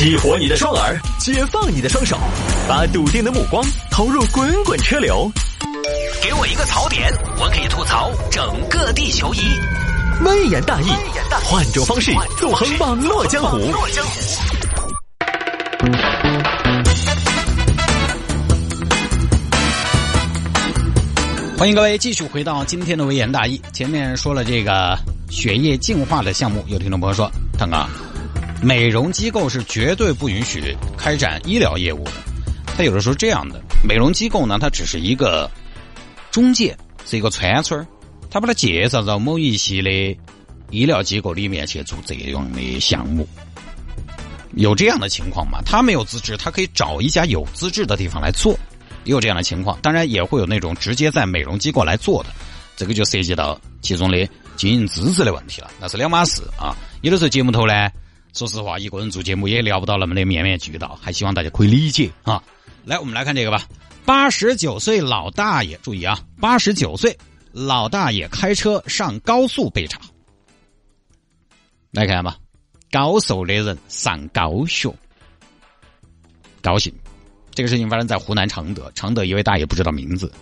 [0.00, 2.18] 激活你的双耳，解放你的双手，
[2.66, 5.30] 把笃定的目光投入滚滚车流。
[6.22, 9.40] 给我一个槽点，我可以吐槽整个地球仪。
[10.24, 10.88] 微言大义，
[11.44, 13.58] 换种方式纵横网络江湖。
[21.58, 23.60] 欢迎各位继续回到今天的微言大义。
[23.70, 24.98] 前面说了这个
[25.28, 27.86] 血液净化的项目，有听众朋友说，腾哥，
[28.62, 32.12] 美容机构是绝对不允许开展医疗业务的。
[32.76, 35.50] 他有的时候这样的，美容机构呢，它只是一个
[36.30, 37.86] 中介，是一个串串儿，
[38.30, 39.90] 他把它介绍到某一系的
[40.70, 43.26] 医疗机构里面去做这样的项目。
[44.54, 45.60] 有这样的情况吗？
[45.64, 48.52] 他没有资质，他可以找一家有资质的地方来做。
[49.04, 52.28] 也有这样的情况，当然也会有那种直接在美容机构来做的，
[52.76, 56.76] 这个就涉及到其中的经营资质的问题了，那是两码事啊。
[57.00, 57.88] 有的时候节目头呢，
[58.32, 62.42] 说实话，一个人做节目也聊不到那么的面面俱到，还希望大家可以理解啊。
[62.84, 63.66] 来，我们来看这个吧。
[64.04, 67.16] 八十九岁老大爷，注意啊，八十九岁
[67.52, 70.00] 老大爷开车上高速被查，
[71.90, 72.36] 来看吧，
[72.90, 74.92] 高寿的人上高学，
[76.62, 76.92] 高兴。
[77.52, 80.32] 这个事情发生在湖南常德，常德一位大爷不知道名字，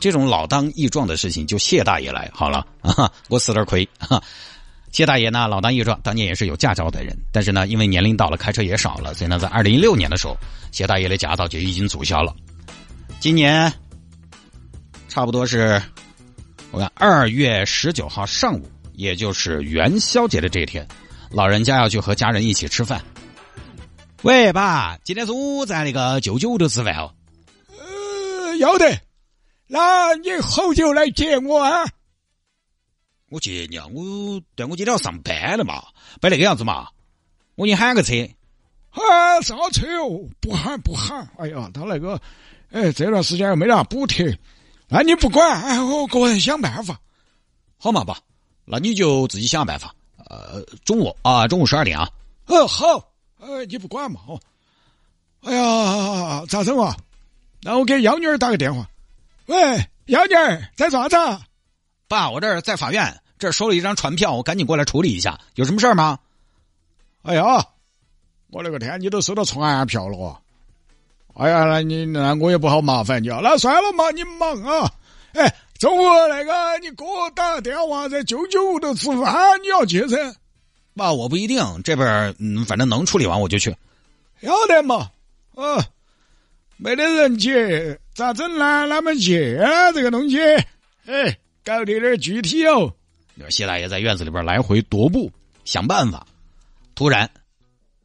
[0.00, 3.88] 这种老当益壮的事情就谢大爷来好了啊， 我死点亏。
[4.90, 10.36] 谢大爷呢，老当益壮，当年也是有驾照的人，但是呢，因为年龄到了，开车也少了，所以呢，在二零一六年的时候，
[10.72, 12.34] 谢大爷的驾照就已经注销了。
[13.20, 13.72] 今年
[15.08, 15.80] 差不多是
[16.70, 20.86] 我看二月十九号上午，也就是元宵节的这一天，
[21.30, 23.00] 老人家要去和家人一起吃饭。
[24.22, 27.12] 喂，爸，今天中午在那个舅舅屋头吃饭哦。
[27.78, 28.98] 呃，要得。
[29.68, 31.84] 那你好久来接我啊？
[33.30, 35.82] 我接你啊，我对我今天要上班了嘛，
[36.20, 36.88] 别那个样子嘛。
[37.56, 38.14] 我给你喊个车。
[38.90, 40.26] 啊，啥车哦？
[40.40, 41.28] 不喊不喊。
[41.38, 42.20] 哎呀，他那个，
[42.70, 44.38] 哎，这段时间又没啥补贴，
[44.88, 46.98] 那你不管，哎，我个人想办法。
[47.76, 48.18] 好嘛，爸，
[48.64, 49.94] 那你就自己想办法。
[50.16, 52.08] 呃，中午啊，中午十二点啊。
[52.46, 53.12] 呃，好。
[53.38, 54.20] 呃，你不管嘛？
[54.26, 54.40] 哦，
[55.42, 56.96] 哎呀，咋整啊？
[57.60, 58.88] 那我给幺女儿打个电话。
[59.46, 59.56] 喂，
[60.06, 61.16] 幺女儿在啥子？
[62.08, 65.38] 爸，我这儿在法院，这收了一张传票，我赶紧过来处理一下。
[65.54, 66.18] 有什么事儿吗？
[67.22, 67.64] 哎呀，
[68.50, 70.40] 我勒个天，你都收到传票了！
[71.34, 73.40] 哎呀，那你那我也不好麻烦你啊。
[73.42, 74.90] 那算了嘛，你忙啊。
[75.34, 80.16] 哎，中午那个你给我打个电话，在舅舅屋头吃饭，你要去噻。
[80.94, 83.76] 爸，我不一定，这边嗯，反正能处理完我就去。
[84.40, 85.10] 要得嘛，
[85.54, 85.84] 啊，
[86.76, 88.86] 没得人接，咋整呢？
[88.86, 89.92] 哪么接啊？
[89.92, 90.38] 这个东西，
[91.06, 92.92] 哎，搞得有点具体哦。
[93.50, 95.30] 谢大爷在院子里边来回踱步，
[95.64, 96.26] 想办法。
[96.94, 97.30] 突然，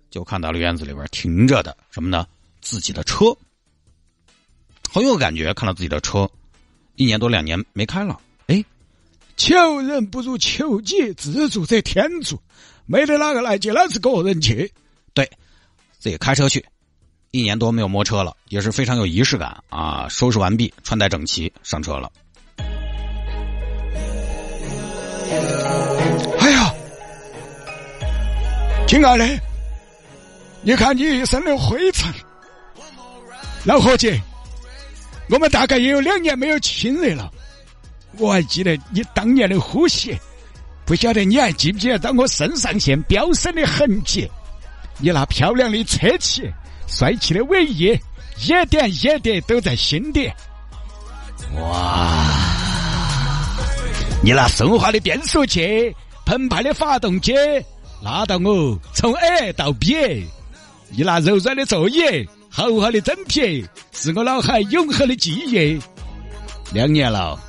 [0.10, 2.28] 就看到了院子里边停着的什么呢？
[2.62, 3.36] 自己的车，
[4.92, 5.54] 很有感觉。
[5.54, 6.30] 看到自己的车，
[6.96, 8.64] 一年多两年没开了，哎，
[9.36, 12.40] 求人不如求己，自助者天助。
[12.86, 14.72] 没得哪个来接，那是个人去。
[15.14, 15.30] 对，
[16.00, 16.66] 自己开车去，
[17.32, 20.08] 一年多没有摸车了，也是非常有仪式感啊！
[20.10, 22.12] 收拾完毕，穿戴整齐，上车了。
[28.94, 29.28] 亲爱的，
[30.62, 32.14] 你看你一身的灰尘，
[33.64, 34.22] 老伙计，
[35.32, 37.28] 我们大概也有两年没有亲热了。
[38.20, 40.16] 我还记得你当年的呼吸。
[40.86, 44.30] 不晓得你还记不记得到我肾上腺飙升的痕迹？
[45.00, 46.48] 你那漂亮的车漆、
[46.86, 48.00] 帅气的尾翼，
[48.46, 50.32] 一点一滴都在心底。
[51.56, 52.28] 哇！
[54.22, 55.92] 你那顺滑的变速器、
[56.28, 57.34] 澎湃的发动机，
[58.04, 59.96] 拉到我从 A 到 B。
[60.90, 65.80] 你那柔软的座椅、厚厚的真皮，是我脑海永恒的记忆。
[66.74, 67.40] 两年了，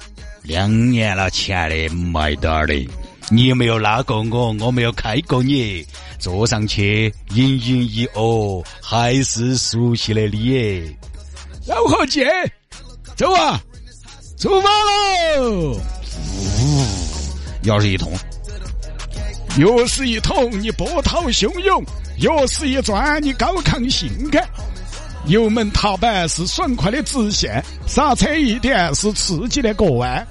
[0.42, 2.88] 两年了，亲爱的，my darling。
[3.30, 5.84] 你没有拉过我，我没有开过你，
[6.20, 10.94] 坐上去隐隐一哦，还是熟悉的你。
[11.66, 12.22] 老伙计，
[13.16, 13.60] 走啊，
[14.38, 14.68] 出发
[15.36, 15.72] 喽！
[15.72, 16.84] 呜，
[17.64, 18.12] 钥匙一通，
[19.56, 21.80] 又是一捅，你波涛汹涌；
[22.18, 24.44] 又是一转，你高亢性感。
[25.26, 30.26] 油门踏板是爽快的直线，刹车一点是刺激的过弯。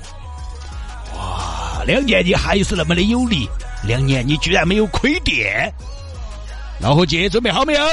[1.15, 3.47] 哇两年你还是那么的有力，
[3.87, 5.73] 两年你居然没有亏电。
[6.79, 7.85] 老伙计，准备好没有？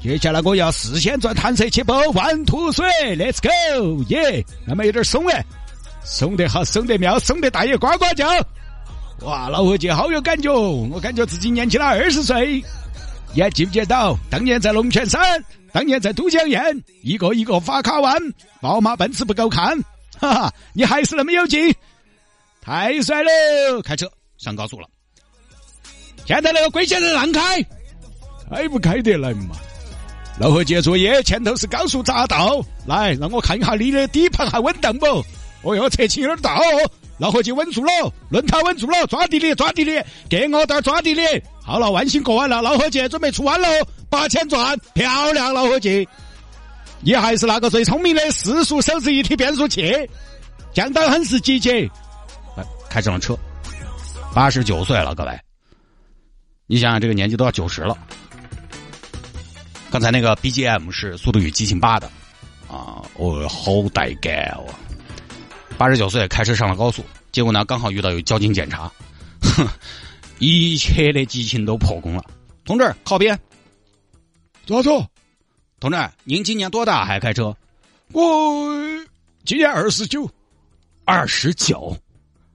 [0.00, 4.44] 接下来我要事先转弹射起步，万吐水，Let's go，耶！
[4.64, 5.44] 那么有点松哎，
[6.04, 8.26] 松得好，松得妙，松得大爷呱呱叫。
[9.22, 12.62] 哇，老伙计好有感觉，我感觉自己年轻了二十岁。
[13.34, 15.20] 你还记不记得当年在龙泉山，
[15.72, 18.16] 当年在都江堰，一个一个发卡弯，
[18.60, 19.78] 宝马奔驰不够看，
[20.18, 21.74] 哈哈，你还是那么有劲，
[22.62, 23.82] 太帅了！
[23.82, 24.86] 开车上高速了，
[26.24, 27.62] 现在那个龟仙人让开，
[28.50, 29.56] 开不开得来嘛？
[30.38, 35.06] 老伙计作业，前头是高速匝道，来让我看一下你的底盘还稳当不？
[35.62, 36.90] 哦哟，侧倾有点大哦。
[37.18, 39.98] 老伙计稳住了，轮胎稳住了，抓地力，抓地力，
[40.28, 41.22] 给我点抓地力。
[41.62, 43.68] 好了，万星过完了，老伙计准备出弯喽，
[44.10, 46.06] 八千转，漂亮，老伙计，
[47.00, 49.92] 你还是那个最聪明的四速手自一体变速器，
[50.74, 51.90] 降档很是积极。
[52.90, 53.36] 开上了车，
[54.34, 55.38] 八十九岁了，各位，
[56.66, 57.96] 你想想这个年纪都要九十了。
[59.90, 62.06] 刚才那个 BGM 是《速度与激情八》的，
[62.68, 64.66] 啊，哦，好带感哦。
[65.78, 68.90] 八十九岁开车上了高速，结果呢，刚好遇到有交警检查，
[69.42, 69.68] 哼，
[70.38, 72.24] 一切的激情都破功了。
[72.64, 73.38] 同志，靠边！
[74.64, 75.06] 坐坐。
[75.78, 77.54] 同志，您今年多大还开车？
[78.12, 78.68] 我
[79.44, 80.28] 今年二十九。
[81.04, 81.96] 二十九？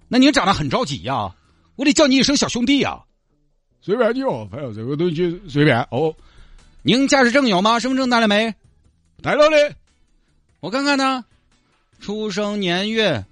[0.07, 1.33] 那您长得很着急呀，
[1.75, 2.99] 我得叫你一声小兄弟呀。
[3.81, 6.13] 随便你哦，反正这个东西随便哦。
[6.81, 7.77] 您驾驶证有吗？
[7.79, 8.53] 身份证带了没？
[9.21, 9.75] 带了嘞。
[10.59, 11.23] 我看看呢。
[12.01, 13.23] 出生年月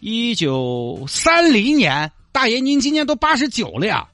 [0.00, 4.08] 一九三零年，大爷，您今年都八十九了呀？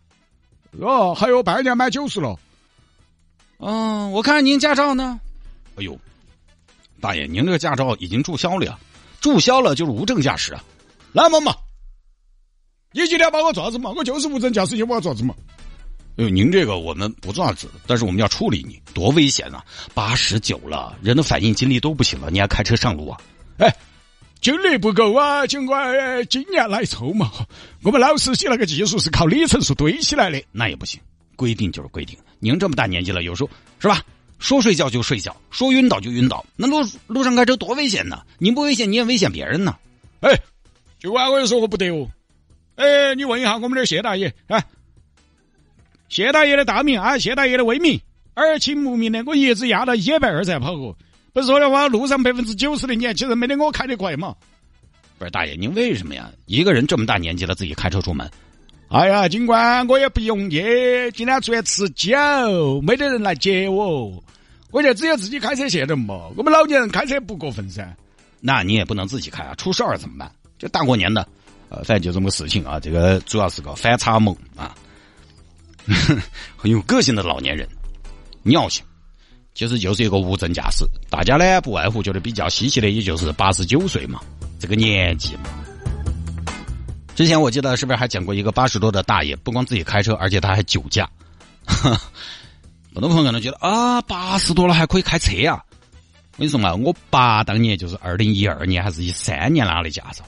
[0.78, 2.38] 哦，还有半年满九十了。
[3.58, 5.18] 嗯，我看您驾照呢？
[5.76, 5.98] 哎呦，
[7.00, 8.78] 大爷，您这个驾照已经注销了呀？
[9.18, 10.62] 注销了就是无证驾驶啊？
[11.12, 11.56] 那么嘛，
[12.92, 13.90] 你今天把我抓子嘛？
[13.96, 15.34] 我就是无证驾驶，你把我抓子嘛？
[16.20, 19.64] 哎呦，您这个我们不抓子，但是我们要处理你，多危险啊！
[19.94, 23.18] 八十九了，人的反应精力都不行了，你还开车上路啊？
[23.56, 23.74] 哎，
[24.42, 25.82] 精力不够啊，尽管
[26.26, 27.32] 经验来凑嘛。
[27.82, 31.00] 我们老司机那个技术是靠里程数堆起来的，那也不行。
[31.36, 34.02] 规定就是规定，您这么大年纪了，有时候是吧？
[34.38, 38.20] 说睡觉就睡觉，说晕倒就晕倒，那路路上开车多危险呢！
[38.36, 39.74] 您不危险，你也危险别人呢。
[40.20, 40.38] 哎，
[40.98, 42.06] 就管我说我不得哦。
[42.74, 44.62] 哎，你问一下我们这谢大爷，哎。
[46.10, 47.98] 谢大爷的大名啊，谢大爷的威名，
[48.34, 50.98] 耳清目明的，我一直压到一百二才跑过。
[51.32, 54.34] 不是说的话，路上百分之九十的年轻人没得我开的快嘛？
[55.18, 56.28] 不是大爷，您为什么呀？
[56.46, 58.28] 一个人这么大年纪了，自己开车出门？
[58.88, 60.60] 哎呀，警官我也不容易，
[61.14, 62.18] 今天出来吃酒，
[62.82, 64.20] 没得人来接我，
[64.72, 66.28] 我就只有自己开车去的嘛。
[66.36, 67.88] 我们老年人开车不过分噻。
[68.40, 70.32] 那你也不能自己开啊，出事儿怎么办？
[70.58, 71.24] 就大过年的，
[71.68, 72.80] 呃，反正就这么个事情啊。
[72.80, 74.74] 这个主要是个反差萌啊。
[76.56, 77.68] 很有个性的老年人，
[78.42, 78.84] 尿性，
[79.54, 80.84] 其实就是一个无证驾驶。
[81.08, 84.20] 大家呢不外乎觉得比较稀奇的，也就是八十九岁嘛，
[84.58, 85.44] 这个年纪嘛。
[87.14, 91.08] 之前我记得是不是还讲过一个八十多的大爷，不光自己开车，而且他还酒驾。
[92.92, 95.62] 很多朋友可能觉得啊，八十多了还可以开车啊？
[96.32, 100.24] 我跟你说嘛，我爸当年就是二零一二年还是一三年拿的驾照，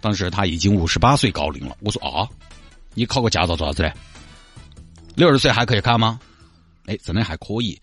[0.00, 1.76] 当时他已经五十八岁高龄了。
[1.80, 2.28] 我说啊，
[2.94, 3.92] 你考个驾照做啥子嘞？
[5.18, 6.20] 六十岁还可以看吗？
[6.86, 7.76] 哎，真的还可以。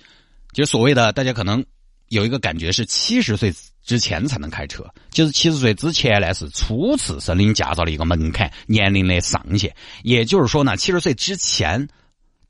[0.54, 1.62] 就所谓的，大家可能
[2.08, 3.54] 有一个感觉是七十岁
[3.84, 4.86] 之前才能开车。
[5.10, 9.76] 就是七十岁之前呢，是初次申领驾照的一个门槛年龄的上限。
[10.02, 11.86] 也就是说呢，七十岁之前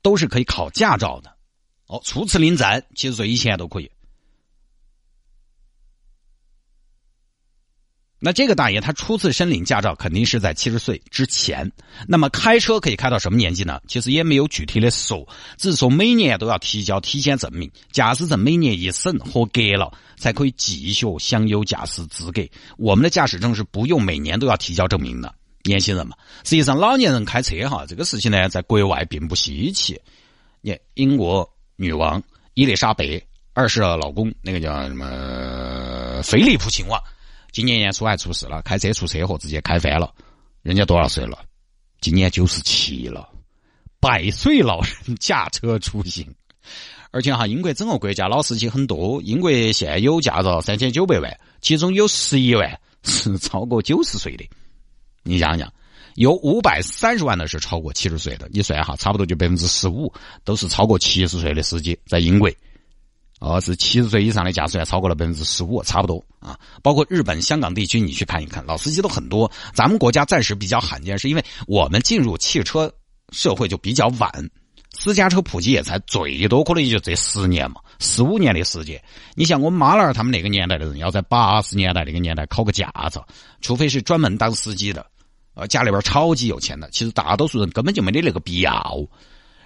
[0.02, 1.34] 都是可以考驾照的。
[1.88, 3.90] 哦，初次领证，七十岁以前都可以。
[8.18, 11.70] 那这个大爷他初次申领驾照肯定是在七十岁之前，
[12.08, 13.78] 那么开车可以开到什么年纪呢？
[13.86, 22.40] 其实也没有具体的说，只是说每年都要提交体检证明，驾驶证每年一审合格了才可以继续享有驾驶资格。
[22.78, 25.34] 我们的驾驶证是不用每年都要提交证明的。
[25.64, 30.00] 年轻人嘛，实际上老年人开车哈，这个事情呢，在国外并不稀奇。
[30.62, 31.46] 你英国
[31.76, 32.22] 女王
[32.54, 33.20] 伊丽莎白
[33.52, 36.98] 二世的老公那个叫什么菲利普亲王。
[37.56, 40.12] 今年年初还出事了，开车出车祸，直接开翻了。
[40.60, 41.38] 人家多少岁了？
[42.02, 43.26] 今年九十七了，
[43.98, 46.34] 百岁老人驾车出行。
[47.12, 54.44] 而且哈，英国整个国家老司机很多，英国现有驾照三千九百万，其中有十一万是超过九十岁的。
[55.22, 55.72] 你想想，
[56.16, 60.12] 有五百三十万的是超过七十岁的，你算哈，差不多就百分之十五
[60.44, 62.50] 都是超过七十岁的司机在英国。
[63.38, 66.58] 哦，是七十岁以上的驾驶员超过了百分之十五，差不多啊。
[66.82, 69.50] 包括日本、香港地区，你去看一看，老司机都很多。
[69.74, 72.90] 咱们国家暂时比较罕见，是因为我们进入汽车
[73.32, 74.50] 社会就比较晚，
[74.94, 79.02] 私家车普及也才最多可能也就这十年嘛，十五年的时间。
[79.34, 83.26] 你像我们妈那儿他们那个年代的人，要在八十年代那个年代考个驾照，
[83.60, 85.04] 除非是专门当司机的，
[85.54, 88.96] 呃，家里边超级有钱的，其实大多数人根本就没得那个必要。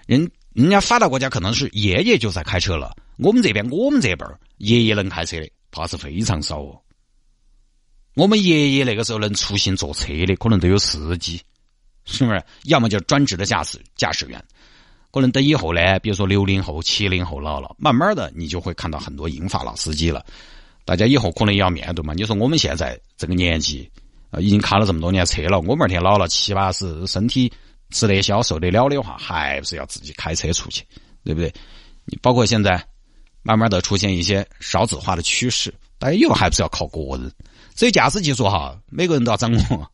[0.08, 6.80] 人人家发达国家可能是爷爷就在开车了，我们这边我们这辈儿爷爷能开车的，怕是非常少哦。
[8.14, 11.40] 我们爷爷那个时候能出行坐车的，可能都有司机，
[12.04, 12.42] 是不是？
[12.64, 14.42] 要么就专职的驾驶驾驶员。
[15.12, 20.24] 可能等以后呢，比如说六零后、七零后老了，慢慢的你就会看到很多银发老司机了。
[20.84, 22.14] 大家以后可能也要面对嘛。
[22.14, 23.90] 你说我们现在这个年纪，
[24.30, 27.52] 啊，已经开了这么多年车了，我们二天老了七八十，身体
[27.90, 30.84] 吃得消、受得了的话，还不是要自己开车出去，
[31.24, 31.52] 对不对？
[32.06, 32.84] 你包括现在
[33.42, 37.32] 慢慢的出现一些少子化的趋势，但又还不是要靠个人。
[37.74, 39.90] 所以驾驶技术哈，每个人都要掌握。